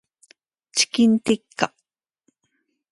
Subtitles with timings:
[0.71, 1.75] チキンティッカ